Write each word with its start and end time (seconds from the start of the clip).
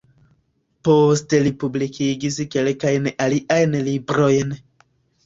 Poste 0.87 1.41
li 1.47 1.51
publikigis 1.63 2.37
kelkajn 2.55 3.11
aliajn 3.27 3.77
librojn. 3.89 4.57